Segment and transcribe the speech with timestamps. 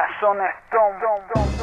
[0.00, 1.60] la zona Stone.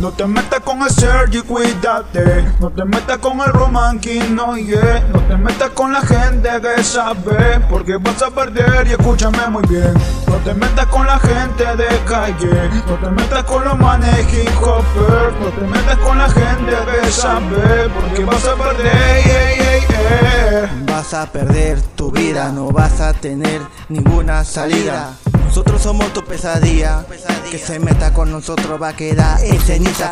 [0.00, 2.44] No te metas con el Sergi, cuídate.
[2.60, 5.02] No te metas con el Roman King, no yeah.
[5.12, 9.66] No te metas con la gente que sabe, porque vas a perder y escúchame muy
[9.66, 9.92] bien.
[10.28, 12.70] No te metas con la gente de calle.
[12.86, 15.32] No te metas con los manes hip hopper.
[15.40, 16.72] No te metas con la gente
[17.02, 19.24] que sabe, porque vas a perder.
[19.24, 20.84] Yeah, yeah, yeah.
[20.86, 25.16] Vas a perder tu vida, no vas a tener ninguna salida.
[25.48, 27.06] Nosotros somos tu pesadilla.
[27.50, 30.10] Que se meta con nosotros va a quedar en ceniza.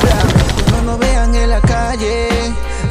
[0.71, 2.29] No nos vean en la calle.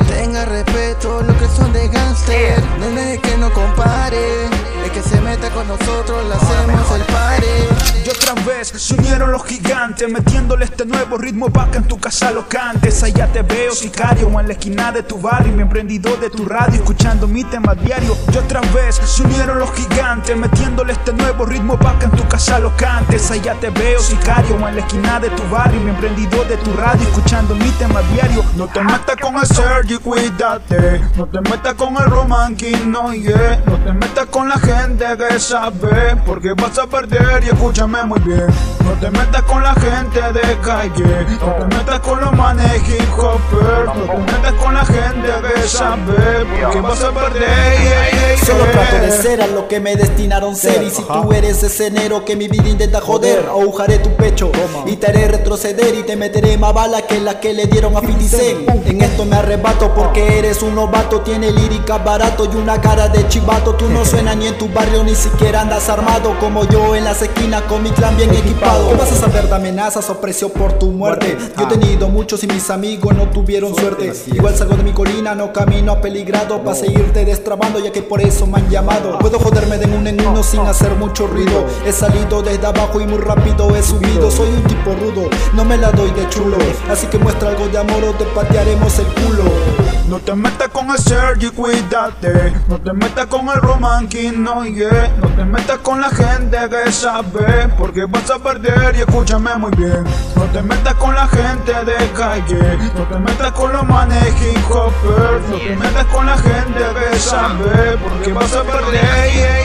[0.08, 2.64] Tenga respeto lo que son de gangster.
[2.80, 4.48] Nene que no compare.
[4.96, 7.68] Que se meta con nosotros le hacemos el pare.
[8.06, 12.00] Y otra vez se unieron los gigantes Metiéndole este nuevo ritmo pa' que en tu
[12.00, 13.04] casa lo cantes.
[13.04, 16.76] Allá te veo sicario en la esquina de tu barrio Mi emprendedor de tu radio
[16.76, 18.16] escuchando mi tema diario.
[18.32, 22.26] Y otra vez se unieron los gigantes Metiéndole este nuevo ritmo pa' que en tu
[22.30, 23.30] casa lo cantes.
[23.32, 27.06] Allá te veo sicario en la esquina de tu barrio Mi emprendedor de tu radio
[27.06, 28.46] escuchando mi tema diario.
[28.56, 31.02] No te metas con el Sergi, cuídate.
[31.18, 33.62] No te metas con el Roman King, no yeah.
[33.66, 38.20] No te metas con la gente que sabe Porque vas a perder y escúchame muy
[38.20, 38.48] bien.
[38.84, 41.26] No te metas con la gente de calle.
[41.42, 43.86] No te metas con los manes hip hopper.
[43.86, 46.46] No te metas con la gente que sabe.
[46.62, 47.42] Porque vas a perder.
[47.42, 48.85] Yeah, yeah, yeah.
[49.12, 50.84] Ser a lo que me destinaron ser.
[50.84, 54.52] Y si tú eres ese enero que mi vida intenta joder Agujaré tu pecho
[54.86, 58.02] y te haré retroceder Y te meteré más balas que las que le dieron a
[58.02, 62.82] 50 Cent En esto me arrebato porque eres un novato Tiene lírica barato y una
[62.82, 63.76] cara de chivato.
[63.76, 67.22] Tú no suenas ni en tu barrio ni siquiera andas armado Como yo en las
[67.22, 68.90] esquinas con mi clan bien equipado.
[68.90, 71.38] ¿Qué vas a saber de amenazas o precio por tu muerte?
[71.58, 75.36] Yo he tenido muchos y mis amigos no tuvieron suerte Igual salgo de mi colina,
[75.36, 79.78] no camino apeligrado Pa' seguirte destrabando ya que por eso me han llamado Puedo joderme
[79.78, 83.76] de uno en uno sin hacer mucho ruido He salido desde abajo y muy rápido
[83.76, 86.58] he subido Soy un tipo rudo, no me la doy de chulo
[86.90, 89.44] Así que muestra algo de amor o te patearemos el culo
[90.08, 92.54] No te metas con el Sergi, cuídate.
[92.68, 95.12] No te metas con el Roman King, no yeah.
[95.22, 99.72] No te metas con la gente que sabe, porque vas a perder y escúchame muy
[99.72, 100.04] bien.
[100.36, 102.78] No te metas con la gente de calle.
[102.96, 105.42] No te metas con los manes hip hopper.
[105.50, 108.85] No te metas con la gente que sabe, porque vas a perder.
[108.94, 109.65] Yeah, yeah, yeah.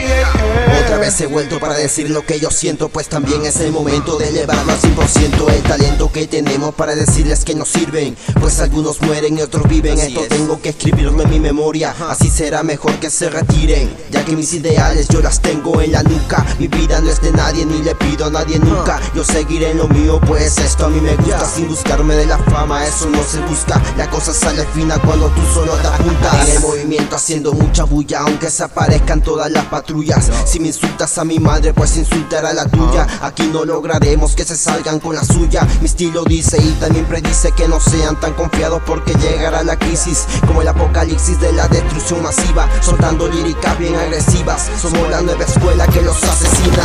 [1.01, 4.29] vez he vuelto para decir lo que yo siento Pues también es el momento de
[4.29, 9.35] elevarlo al 100% El talento que tenemos para decirles que no sirven Pues algunos mueren
[9.35, 13.31] y otros viven Esto tengo que escribirlo en mi memoria Así será mejor que se
[13.31, 17.19] retiren Ya que mis ideales yo las tengo en la nuca Mi vida no es
[17.19, 20.85] de nadie ni le pido a nadie nunca Yo seguiré en lo mío pues esto
[20.85, 24.35] a mí me gusta Sin buscarme de la fama eso no se busca La cosa
[24.35, 28.63] sale fina cuando tú solo te apuntas En el movimiento haciendo mucha bulla Aunque se
[28.63, 33.07] aparezcan todas las patrullas Si me insultas a mi madre pues insultar a la tuya
[33.21, 37.53] Aquí no lograremos que se salgan con la suya Mi estilo dice y también predice
[37.53, 42.21] que no sean tan confiados Porque llegará la crisis Como el apocalipsis de la destrucción
[42.21, 46.83] masiva Soltando líricas bien agresivas Somos la nueva escuela que los asesina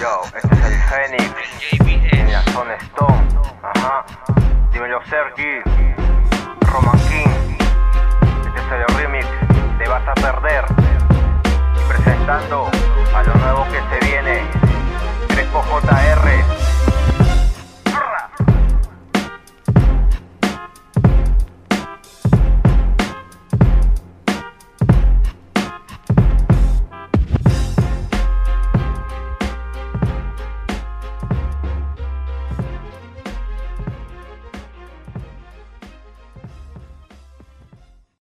[0.00, 1.34] Yo, este es el Fénix.
[2.12, 3.28] En la zona Stone.
[3.62, 4.04] Ajá.
[4.72, 5.62] Dímelo, Sergi.
[6.62, 7.34] Roman King.